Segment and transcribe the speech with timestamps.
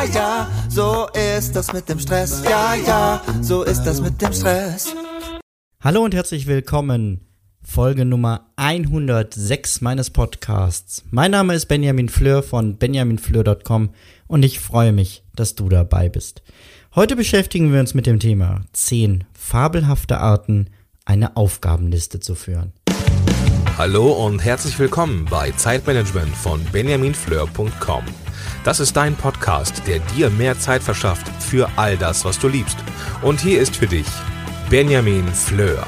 [0.00, 2.42] Ja, ja, so ist das mit dem Stress.
[2.48, 4.94] Ja, ja, so ist das mit dem Stress.
[5.78, 7.26] Hallo und herzlich willkommen.
[7.62, 11.04] Folge Nummer 106 meines Podcasts.
[11.10, 13.90] Mein Name ist Benjamin Fleur von benjaminfleur.com
[14.26, 16.42] und ich freue mich, dass du dabei bist.
[16.94, 20.70] Heute beschäftigen wir uns mit dem Thema 10 fabelhafte Arten,
[21.04, 22.72] eine Aufgabenliste zu führen.
[23.76, 28.04] Hallo und herzlich willkommen bei Zeitmanagement von benjaminfleur.com.
[28.62, 32.76] Das ist dein Podcast, der dir mehr Zeit verschafft für all das, was du liebst.
[33.22, 34.06] Und hier ist für dich
[34.68, 35.86] Benjamin Fleur.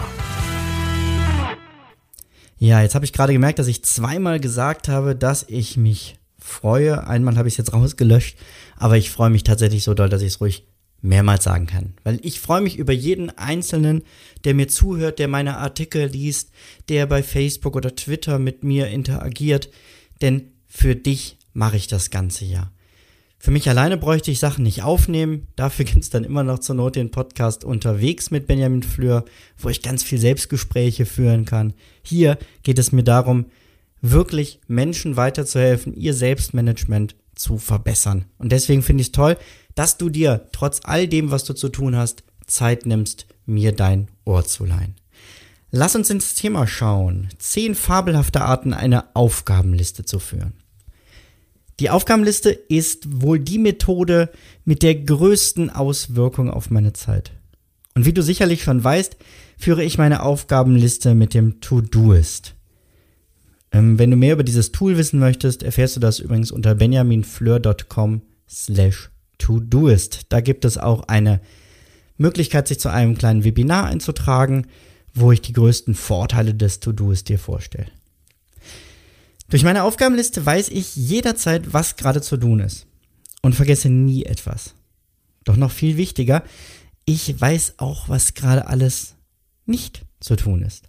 [2.58, 7.06] Ja, jetzt habe ich gerade gemerkt, dass ich zweimal gesagt habe, dass ich mich freue.
[7.06, 8.38] Einmal habe ich es jetzt rausgelöscht,
[8.78, 10.66] aber ich freue mich tatsächlich so doll, dass ich es ruhig
[11.02, 11.92] mehrmals sagen kann.
[12.04, 14.02] Weil ich freue mich über jeden Einzelnen,
[14.44, 16.52] der mir zuhört, der meine Artikel liest,
[16.88, 19.68] der bei Facebook oder Twitter mit mir interagiert.
[20.22, 22.72] Denn für dich mache ich das ganze Jahr.
[23.38, 25.48] Für mich alleine bräuchte ich Sachen nicht aufnehmen.
[25.56, 29.24] Dafür gibt es dann immer noch zur Not den Podcast unterwegs mit Benjamin Fleur,
[29.58, 31.74] wo ich ganz viel Selbstgespräche führen kann.
[32.02, 33.46] Hier geht es mir darum,
[34.00, 38.26] wirklich Menschen weiterzuhelfen, ihr Selbstmanagement zu verbessern.
[38.38, 39.36] Und deswegen finde ich es toll,
[39.74, 44.08] dass du dir trotz all dem, was du zu tun hast, Zeit nimmst, mir dein
[44.24, 44.94] Ohr zu leihen.
[45.70, 47.28] Lass uns ins Thema schauen.
[47.38, 50.52] Zehn fabelhafte Arten, eine Aufgabenliste zu führen.
[51.80, 54.30] Die Aufgabenliste ist wohl die Methode
[54.64, 57.32] mit der größten Auswirkung auf meine Zeit.
[57.94, 59.16] Und wie du sicherlich schon weißt,
[59.58, 62.54] führe ich meine Aufgabenliste mit dem To-Doist.
[63.70, 68.22] Ähm, wenn du mehr über dieses Tool wissen möchtest, erfährst du das übrigens unter benjaminfleur.com
[68.48, 70.26] slash To-Doist.
[70.28, 71.40] Da gibt es auch eine
[72.16, 74.66] Möglichkeit, sich zu einem kleinen Webinar einzutragen,
[75.14, 77.88] wo ich die größten Vorteile des To-Doist dir vorstelle.
[79.52, 82.86] Durch meine Aufgabenliste weiß ich jederzeit, was gerade zu tun ist
[83.42, 84.74] und vergesse nie etwas.
[85.44, 86.42] Doch noch viel wichtiger,
[87.04, 89.14] ich weiß auch, was gerade alles
[89.66, 90.88] nicht zu tun ist.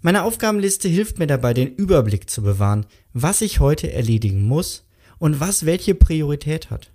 [0.00, 4.86] Meine Aufgabenliste hilft mir dabei, den Überblick zu bewahren, was ich heute erledigen muss
[5.18, 6.90] und was welche Priorität hat.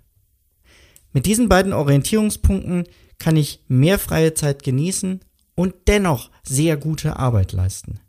[1.12, 2.88] Mit diesen beiden Orientierungspunkten
[3.20, 5.20] kann ich mehr freie Zeit genießen
[5.54, 8.00] und dennoch sehr gute Arbeit leisten.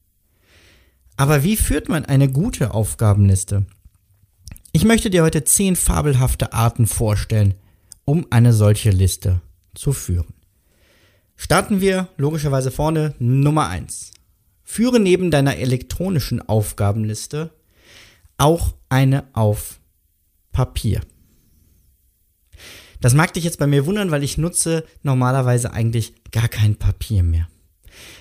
[1.21, 3.67] Aber wie führt man eine gute Aufgabenliste?
[4.71, 7.53] Ich möchte dir heute zehn fabelhafte Arten vorstellen,
[8.05, 9.39] um eine solche Liste
[9.75, 10.33] zu führen.
[11.35, 14.13] Starten wir logischerweise vorne Nummer eins.
[14.63, 17.51] Führe neben deiner elektronischen Aufgabenliste
[18.39, 19.79] auch eine auf
[20.51, 21.01] Papier.
[22.99, 27.21] Das mag dich jetzt bei mir wundern, weil ich nutze normalerweise eigentlich gar kein Papier
[27.21, 27.47] mehr.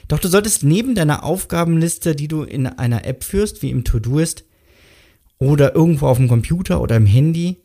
[0.08, 4.44] Doch du solltest neben deiner Aufgabenliste, die du in einer App führst, wie im Todoist,
[5.38, 7.56] oder irgendwo auf dem Computer oder im Handy,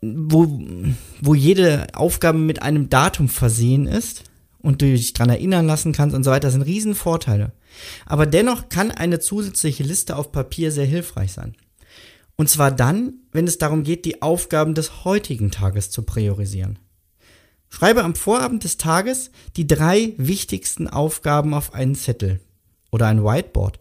[0.00, 0.60] wo,
[1.20, 4.24] wo jede Aufgabe mit einem Datum versehen ist
[4.60, 7.52] und du dich daran erinnern lassen kannst und so weiter, sind Riesenvorteile.
[8.06, 11.54] Aber dennoch kann eine zusätzliche Liste auf Papier sehr hilfreich sein.
[12.36, 16.78] Und zwar dann, wenn es darum geht, die Aufgaben des heutigen Tages zu priorisieren.
[17.70, 22.40] Schreibe am Vorabend des Tages die drei wichtigsten Aufgaben auf einen Zettel
[22.90, 23.78] oder ein Whiteboard.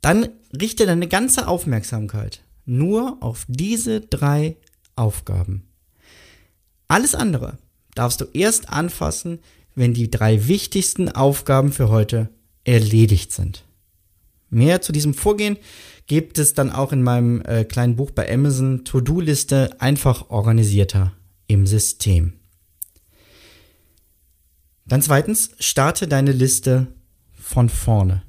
[0.00, 0.28] Dann
[0.58, 4.56] richte deine ganze Aufmerksamkeit nur auf diese drei
[4.96, 5.64] Aufgaben.
[6.88, 7.58] Alles andere
[7.94, 9.40] darfst du erst anfassen,
[9.74, 12.28] wenn die drei wichtigsten Aufgaben für heute
[12.64, 13.64] erledigt sind.
[14.50, 15.56] Mehr zu diesem Vorgehen
[16.06, 21.12] gibt es dann auch in meinem äh, kleinen Buch bei Amazon To-Do-Liste einfach organisierter
[21.48, 22.34] im System.
[24.86, 26.88] Dann zweitens, starte deine Liste
[27.32, 28.22] von vorne.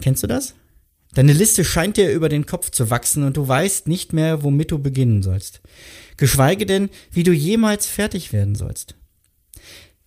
[0.00, 0.54] Kennst du das?
[1.14, 4.72] Deine Liste scheint dir über den Kopf zu wachsen und du weißt nicht mehr, womit
[4.72, 5.60] du beginnen sollst.
[6.16, 8.96] Geschweige denn, wie du jemals fertig werden sollst.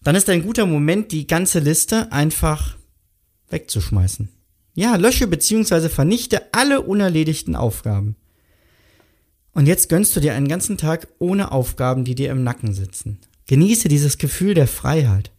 [0.03, 2.77] Dann ist ein guter Moment, die ganze Liste einfach
[3.49, 4.29] wegzuschmeißen.
[4.73, 5.89] Ja, lösche bzw.
[5.89, 8.15] vernichte alle unerledigten Aufgaben.
[9.53, 13.19] Und jetzt gönnst du dir einen ganzen Tag ohne Aufgaben, die dir im Nacken sitzen.
[13.47, 15.31] Genieße dieses Gefühl der Freiheit.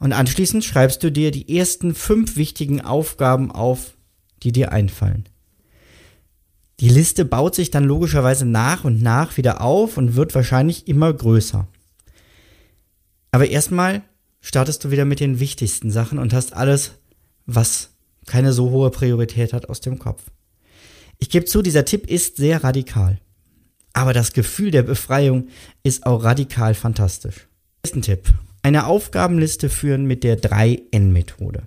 [0.00, 3.96] Und anschließend schreibst du dir die ersten fünf wichtigen Aufgaben auf,
[4.42, 5.28] die dir einfallen.
[6.80, 11.12] Die Liste baut sich dann logischerweise nach und nach wieder auf und wird wahrscheinlich immer
[11.12, 11.66] größer.
[13.32, 14.02] Aber erstmal
[14.40, 16.92] startest du wieder mit den wichtigsten Sachen und hast alles,
[17.46, 17.90] was
[18.26, 20.22] keine so hohe Priorität hat, aus dem Kopf.
[21.18, 23.18] Ich gebe zu, dieser Tipp ist sehr radikal.
[23.98, 25.48] Aber das Gefühl der Befreiung
[25.82, 27.48] ist auch radikal fantastisch.
[27.82, 28.32] Nächsten Tipp.
[28.62, 31.66] Eine Aufgabenliste führen mit der 3N-Methode.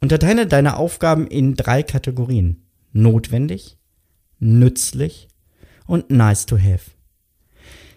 [0.00, 2.64] Unterteile deine Aufgaben in drei Kategorien.
[2.92, 3.76] Notwendig,
[4.40, 5.28] nützlich
[5.86, 6.90] und nice to have.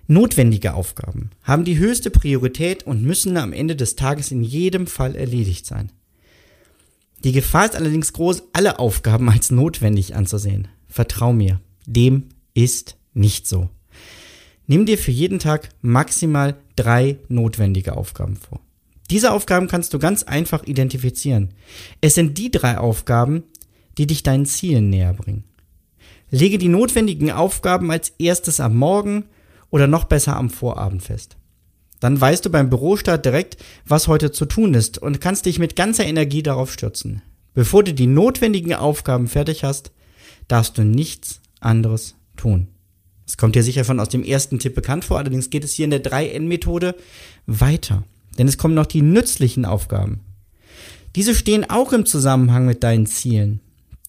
[0.06, 5.16] Notwendige Aufgaben haben die höchste Priorität und müssen am Ende des Tages in jedem Fall
[5.16, 5.92] erledigt sein.
[7.24, 10.68] Die Gefahr ist allerdings groß, alle Aufgaben als notwendig anzusehen.
[10.88, 13.70] Vertrau mir, dem ist nicht so.
[14.68, 18.60] Nimm dir für jeden Tag maximal drei notwendige Aufgaben vor.
[19.10, 21.54] Diese Aufgaben kannst du ganz einfach identifizieren.
[22.02, 23.44] Es sind die drei Aufgaben,
[23.98, 25.44] die dich deinen Zielen näher bringen.
[26.32, 29.26] Lege die notwendigen Aufgaben als erstes am Morgen
[29.70, 31.38] oder noch besser am Vorabend fest.
[32.00, 35.76] Dann weißt du beim Bürostart direkt, was heute zu tun ist und kannst dich mit
[35.76, 37.22] ganzer Energie darauf stürzen.
[37.54, 39.92] Bevor du die notwendigen Aufgaben fertig hast,
[40.48, 42.68] darfst du nichts anderes tun.
[43.26, 45.86] Es kommt dir sicher von aus dem ersten Tipp bekannt vor, allerdings geht es hier
[45.86, 46.96] in der 3N-Methode
[47.46, 48.04] weiter.
[48.38, 50.22] Denn es kommen noch die nützlichen Aufgaben.
[51.16, 53.60] Diese stehen auch im Zusammenhang mit deinen Zielen.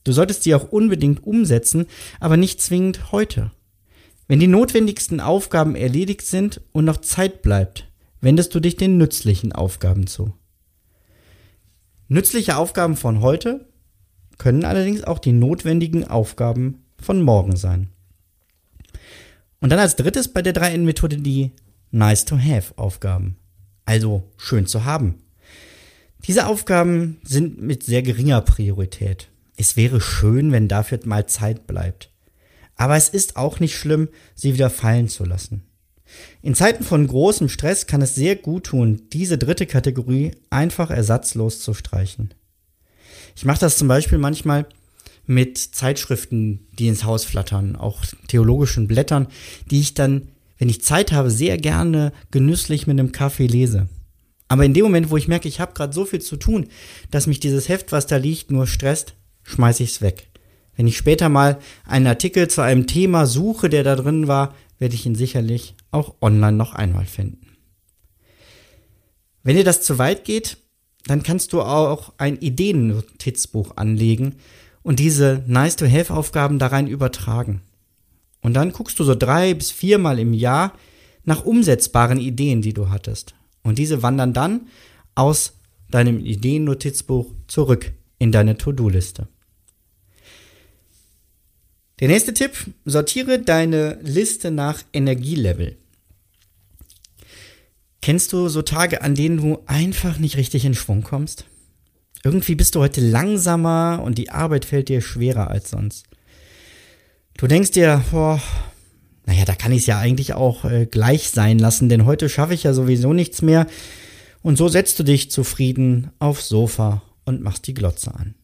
[0.05, 1.87] Du solltest sie auch unbedingt umsetzen,
[2.21, 3.51] aber nicht zwingend heute.
[4.27, 7.91] Wenn die notwendigsten Aufgaben erledigt sind und noch Zeit bleibt,
[8.21, 10.33] wendest du dich den nützlichen Aufgaben zu.
[12.09, 13.69] Nützliche Aufgaben von heute
[14.39, 17.94] können allerdings auch die notwendigen Aufgaben von morgen sein.
[19.65, 21.53] Und dann als drittes bei der 3N-Methode die
[21.91, 23.39] Nice-to-Have-Aufgaben.
[23.87, 25.15] Also schön zu haben.
[26.27, 29.29] Diese Aufgaben sind mit sehr geringer Priorität.
[29.57, 32.11] Es wäre schön, wenn dafür mal Zeit bleibt.
[32.77, 35.63] Aber es ist auch nicht schlimm, sie wieder fallen zu lassen.
[36.43, 41.61] In Zeiten von großem Stress kann es sehr gut tun, diese dritte Kategorie einfach ersatzlos
[41.61, 42.35] zu streichen.
[43.35, 44.67] Ich mache das zum Beispiel manchmal
[45.27, 49.29] mit Zeitschriften, die ins Haus flattern, auch theologischen Blättern,
[49.71, 50.29] die ich dann,
[50.59, 53.89] wenn ich Zeit habe, sehr gerne genüsslich mit einem Kaffee lese.
[54.49, 56.67] Aber in dem Moment, wo ich merke, ich habe gerade so viel zu tun,
[57.11, 60.29] dass mich dieses Heft, was da liegt, nur stresst, schmeiße ich es weg.
[60.77, 64.95] Wenn ich später mal einen Artikel zu einem Thema suche, der da drin war, werde
[64.95, 67.57] ich ihn sicherlich auch online noch einmal finden.
[69.43, 70.59] Wenn dir das zu weit geht,
[71.07, 74.37] dann kannst du auch ein Ideennotizbuch anlegen
[74.85, 77.63] und diese Nice-to-Have-Aufgaben da rein übertragen.
[78.43, 80.75] Und dann guckst du so drei bis viermal im Jahr
[81.25, 83.35] nach umsetzbaren Ideen, die du hattest.
[83.63, 84.69] Und diese wandern dann
[85.17, 85.55] aus
[85.91, 89.27] deinem Ideennotizbuch zurück in deine To-Do-Liste.
[92.01, 92.53] Der nächste Tipp,
[92.85, 95.79] sortiere deine Liste nach Energielevel.
[98.03, 101.47] Kennst du so Tage, an denen du einfach nicht richtig in Schwung kommst?
[102.25, 106.07] Irgendwie bist du heute langsamer und die Arbeit fällt dir schwerer als sonst.
[107.37, 108.41] Du denkst dir, boah,
[109.27, 112.55] naja, da kann ich es ja eigentlich auch äh, gleich sein lassen, denn heute schaffe
[112.55, 113.67] ich ja sowieso nichts mehr.
[114.41, 118.35] Und so setzt du dich zufrieden aufs Sofa und machst die Glotze an.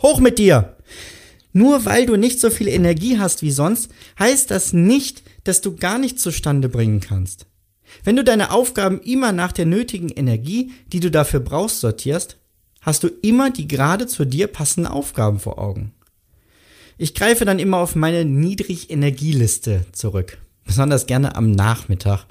[0.00, 0.76] Hoch mit dir!
[1.52, 3.90] Nur weil du nicht so viel Energie hast wie sonst,
[4.20, 7.46] heißt das nicht, dass du gar nichts zustande bringen kannst.
[8.04, 12.36] Wenn du deine Aufgaben immer nach der nötigen Energie, die du dafür brauchst, sortierst,
[12.86, 15.92] hast du immer die gerade zu dir passenden Aufgaben vor Augen.
[16.96, 22.26] Ich greife dann immer auf meine Niedrigenergieliste zurück, besonders gerne am Nachmittag.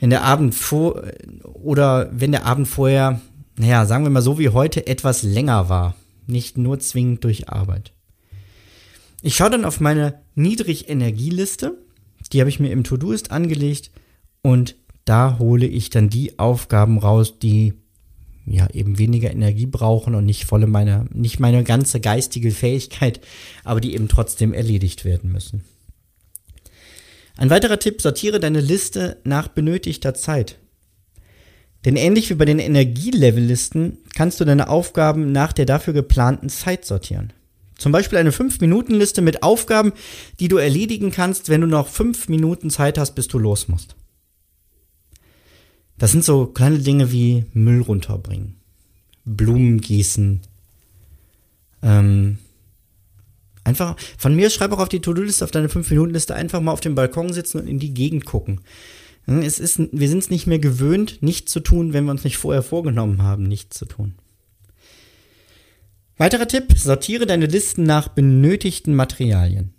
[0.00, 1.04] Wenn der Abend vor
[1.44, 3.20] oder wenn der Abend vorher,
[3.56, 5.94] naja, sagen wir mal so wie heute, etwas länger war,
[6.26, 7.92] nicht nur zwingend durch Arbeit.
[9.22, 11.78] Ich schaue dann auf meine Niedrigenergieliste,
[12.32, 13.92] die habe ich mir im To-Do-Ist angelegt
[14.42, 14.74] und
[15.04, 17.74] da hole ich dann die Aufgaben raus, die
[18.52, 23.20] ja eben weniger Energie brauchen und nicht volle meine, nicht meine ganze geistige Fähigkeit,
[23.64, 25.64] aber die eben trotzdem erledigt werden müssen.
[27.36, 30.58] Ein weiterer Tipp, sortiere deine Liste nach benötigter Zeit.
[31.84, 36.84] Denn ähnlich wie bei den Energielevellisten kannst du deine Aufgaben nach der dafür geplanten Zeit
[36.84, 37.32] sortieren.
[37.76, 39.92] Zum Beispiel eine 5-Minuten-Liste mit Aufgaben,
[40.40, 43.94] die du erledigen kannst, wenn du noch 5 Minuten Zeit hast, bis du los musst.
[45.98, 48.54] Das sind so kleine Dinge wie Müll runterbringen,
[49.24, 50.40] Blumen gießen.
[51.82, 52.38] Ähm,
[53.64, 56.94] einfach, von mir schreib auch auf die To-Do-Liste, auf deine 5-Minuten-Liste, einfach mal auf dem
[56.94, 58.60] Balkon sitzen und in die Gegend gucken.
[59.26, 62.38] Es ist, wir sind es nicht mehr gewöhnt, nichts zu tun, wenn wir uns nicht
[62.38, 64.14] vorher vorgenommen haben, nichts zu tun.
[66.16, 69.74] Weiterer Tipp, sortiere deine Listen nach benötigten Materialien.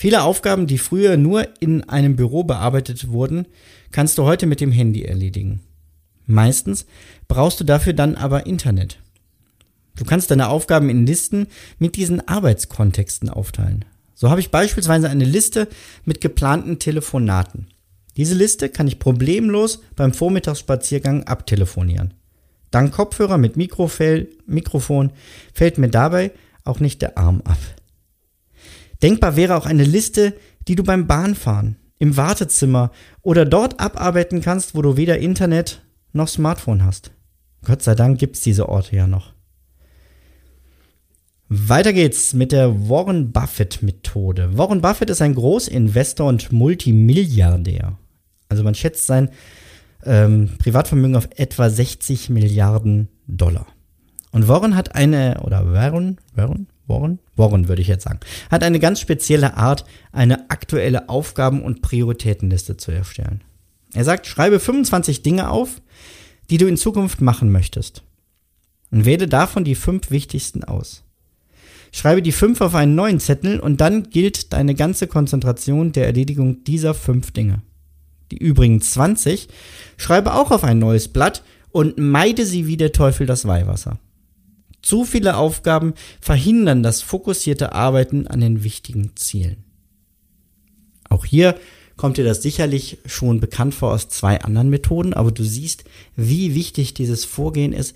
[0.00, 3.46] Viele Aufgaben, die früher nur in einem Büro bearbeitet wurden,
[3.92, 5.60] kannst du heute mit dem Handy erledigen.
[6.24, 6.86] Meistens
[7.28, 8.98] brauchst du dafür dann aber Internet.
[9.96, 13.84] Du kannst deine Aufgaben in Listen mit diesen Arbeitskontexten aufteilen.
[14.14, 15.68] So habe ich beispielsweise eine Liste
[16.06, 17.66] mit geplanten Telefonaten.
[18.16, 22.14] Diese Liste kann ich problemlos beim Vormittagsspaziergang abtelefonieren.
[22.70, 25.12] Dank Kopfhörer mit Mikrofell, Mikrofon
[25.52, 26.30] fällt mir dabei
[26.64, 27.58] auch nicht der Arm ab.
[29.02, 30.34] Denkbar wäre auch eine Liste,
[30.68, 32.90] die du beim Bahnfahren, im Wartezimmer
[33.22, 37.12] oder dort abarbeiten kannst, wo du weder Internet noch Smartphone hast.
[37.64, 39.32] Gott sei Dank gibt's diese Orte ja noch.
[41.48, 44.56] Weiter geht's mit der Warren Buffett Methode.
[44.56, 47.98] Warren Buffett ist ein Großinvestor und Multimilliardär.
[48.48, 49.30] Also man schätzt sein
[50.04, 53.66] ähm, Privatvermögen auf etwa 60 Milliarden Dollar.
[54.32, 58.20] Und Warren hat eine, oder Warren, Warren, Warren, Warren würde ich jetzt sagen,
[58.50, 63.42] hat eine ganz spezielle Art, eine aktuelle Aufgaben- und Prioritätenliste zu erstellen.
[63.94, 65.80] Er sagt, schreibe 25 Dinge auf,
[66.50, 68.02] die du in Zukunft machen möchtest.
[68.90, 71.04] Und wähle davon die fünf wichtigsten aus.
[71.92, 76.62] Schreibe die fünf auf einen neuen Zettel und dann gilt deine ganze Konzentration der Erledigung
[76.64, 77.62] dieser fünf Dinge.
[78.30, 79.48] Die übrigen 20
[79.96, 83.98] schreibe auch auf ein neues Blatt und meide sie wie der Teufel das Weihwasser.
[84.82, 89.64] Zu viele Aufgaben verhindern das fokussierte Arbeiten an den wichtigen Zielen.
[91.08, 91.58] Auch hier
[91.96, 95.84] kommt dir das sicherlich schon bekannt vor aus zwei anderen Methoden, aber du siehst,
[96.16, 97.94] wie wichtig dieses Vorgehen ist,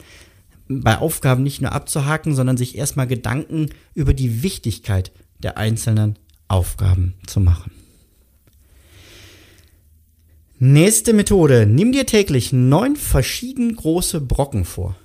[0.68, 7.14] bei Aufgaben nicht nur abzuhaken, sondern sich erstmal Gedanken über die Wichtigkeit der einzelnen Aufgaben
[7.26, 7.72] zu machen.
[10.58, 11.66] Nächste Methode.
[11.66, 14.96] Nimm dir täglich neun verschieden große Brocken vor.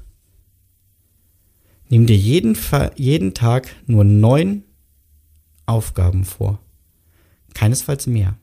[1.90, 2.58] Nimm dir jeden,
[2.96, 4.64] jeden Tag nur neun
[5.66, 6.60] Aufgaben vor.
[7.54, 8.38] Keinesfalls mehr.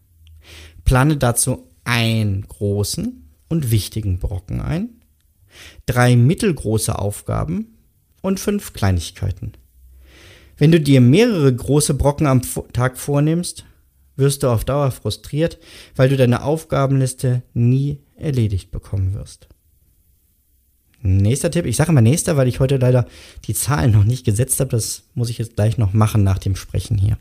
[0.85, 4.97] Plane dazu einen großen und wichtigen Brocken ein
[5.87, 7.77] drei mittelgroße Aufgaben
[8.23, 9.53] und fünf Kleinigkeiten.
[10.57, 13.65] Wenn du dir mehrere große Brocken am Tag vornimmst,
[14.17, 15.59] wirst du auf Dauer frustriert,
[15.95, 19.49] weil du deine Aufgabenliste nie erledigt bekommen wirst.
[21.07, 23.07] Nächster Tipp, ich sage mal nächster, weil ich heute leider
[23.45, 26.57] die Zahlen noch nicht gesetzt habe, das muss ich jetzt gleich noch machen nach dem
[26.57, 27.17] Sprechen hier.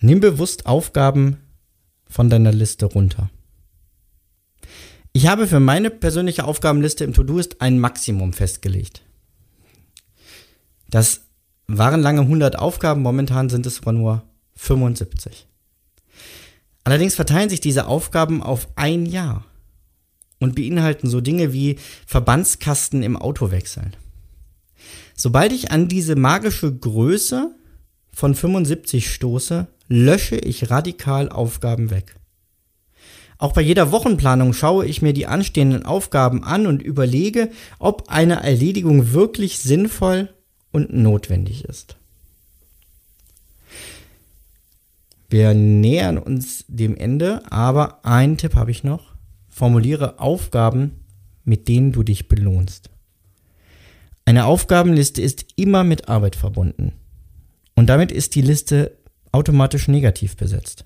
[0.00, 1.38] Nimm bewusst Aufgaben
[2.08, 3.30] von deiner Liste runter.
[5.12, 9.02] Ich habe für meine persönliche Aufgabenliste im To-Do-Ist ein Maximum festgelegt.
[10.90, 11.22] Das
[11.66, 14.22] waren lange 100 Aufgaben, momentan sind es aber nur
[14.56, 15.46] 75.
[16.84, 19.44] Allerdings verteilen sich diese Aufgaben auf ein Jahr
[20.40, 21.76] und beinhalten so Dinge wie
[22.06, 23.96] Verbandskasten im Auto wechseln.
[25.14, 27.54] Sobald ich an diese magische Größe
[28.12, 32.14] von 75 stoße, lösche ich radikal Aufgaben weg.
[33.38, 38.42] Auch bei jeder Wochenplanung schaue ich mir die anstehenden Aufgaben an und überlege, ob eine
[38.42, 40.28] Erledigung wirklich sinnvoll
[40.72, 41.96] und notwendig ist.
[45.30, 49.17] Wir nähern uns dem Ende, aber einen Tipp habe ich noch.
[49.58, 51.00] Formuliere Aufgaben,
[51.42, 52.90] mit denen du dich belohnst.
[54.24, 56.92] Eine Aufgabenliste ist immer mit Arbeit verbunden.
[57.74, 58.96] Und damit ist die Liste
[59.32, 60.84] automatisch negativ besetzt.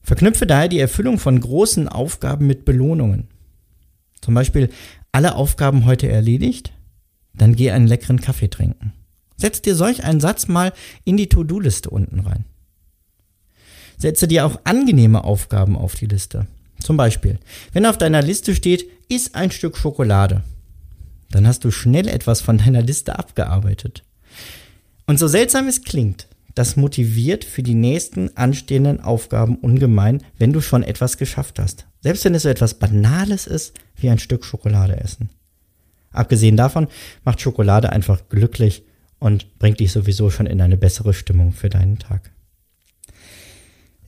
[0.00, 3.28] Verknüpfe daher die Erfüllung von großen Aufgaben mit Belohnungen.
[4.22, 4.70] Zum Beispiel
[5.12, 6.72] alle Aufgaben heute erledigt,
[7.34, 8.94] dann geh einen leckeren Kaffee trinken.
[9.36, 10.72] Setz dir solch einen Satz mal
[11.04, 12.46] in die To-Do-Liste unten rein.
[13.98, 16.46] Setze dir auch angenehme Aufgaben auf die Liste.
[16.86, 17.40] Zum Beispiel,
[17.72, 20.44] wenn auf deiner Liste steht, iss ein Stück Schokolade,
[21.32, 24.04] dann hast du schnell etwas von deiner Liste abgearbeitet.
[25.08, 30.60] Und so seltsam es klingt, das motiviert für die nächsten anstehenden Aufgaben ungemein, wenn du
[30.60, 31.88] schon etwas geschafft hast.
[32.02, 35.30] Selbst wenn es so etwas Banales ist, wie ein Stück Schokolade essen.
[36.12, 36.86] Abgesehen davon
[37.24, 38.84] macht Schokolade einfach glücklich
[39.18, 42.30] und bringt dich sowieso schon in eine bessere Stimmung für deinen Tag.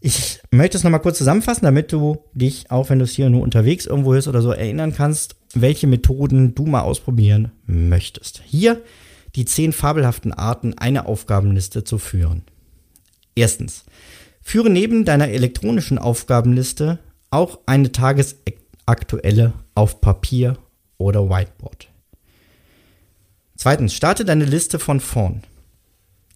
[0.01, 3.43] Ich möchte es nochmal kurz zusammenfassen, damit du dich, auch wenn du es hier nur
[3.43, 8.43] unterwegs irgendwo hörst oder so, erinnern kannst, welche Methoden du mal ausprobieren möchtest.
[8.45, 8.83] Hier
[9.35, 12.43] die zehn fabelhaften Arten, eine Aufgabenliste zu führen.
[13.35, 13.85] Erstens.
[14.41, 16.99] Führe neben deiner elektronischen Aufgabenliste
[17.31, 20.57] auch eine tagesaktuelle auf Papier
[20.97, 21.89] oder Whiteboard.
[23.57, 25.43] Zweitens, starte deine Liste von vorn.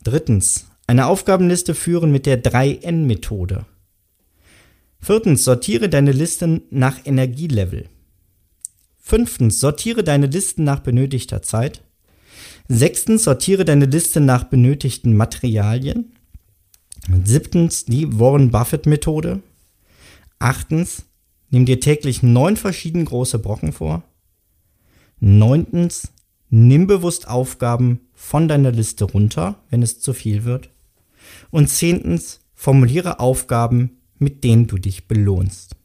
[0.04, 3.64] Drittens, eine Aufgabenliste führen mit der 3N-Methode.
[5.00, 7.88] Viertens, sortiere deine Listen nach Energielevel.
[8.98, 11.82] Fünftens, sortiere deine Listen nach benötigter Zeit.
[12.68, 16.12] Sechstens, sortiere deine Liste nach benötigten Materialien.
[17.24, 19.40] Siebtens, die Warren Buffett Methode.
[20.38, 21.06] Achtens,
[21.48, 24.02] nimm dir täglich neun verschiedene große Brocken vor.
[25.20, 26.12] Neuntens,
[26.50, 30.68] nimm bewusst Aufgaben von deiner Liste runter, wenn es zu viel wird.
[31.50, 35.76] Und zehntens, formuliere Aufgaben, mit denen du dich belohnst.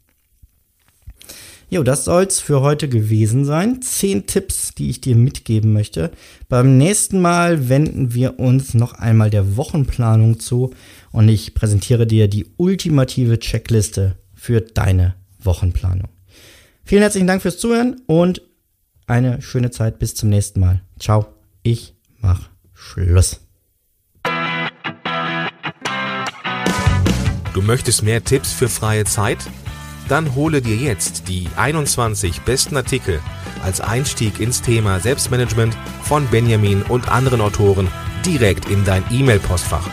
[1.70, 3.82] Jo, das soll's für heute gewesen sein.
[3.82, 6.12] Zehn Tipps, die ich dir mitgeben möchte.
[6.48, 10.74] Beim nächsten Mal wenden wir uns noch einmal der Wochenplanung zu
[11.12, 16.08] und ich präsentiere dir die ultimative Checkliste für deine Wochenplanung.
[16.86, 18.42] Vielen herzlichen Dank fürs Zuhören und
[19.08, 20.00] eine schöne Zeit.
[20.00, 20.82] Bis zum nächsten Mal.
[21.00, 21.26] Ciao.
[21.64, 23.47] Ich mach Schluss.
[27.58, 29.40] Du möchtest mehr Tipps für freie Zeit?
[30.08, 33.20] Dann hole dir jetzt die 21 besten Artikel
[33.64, 37.88] als Einstieg ins Thema Selbstmanagement von Benjamin und anderen Autoren
[38.24, 39.90] direkt in dein E-Mail-Postfach.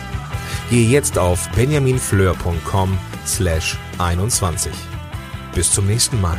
[0.68, 4.70] Gehe jetzt auf benjaminfleur.com slash 21.
[5.54, 6.38] Bis zum nächsten Mal.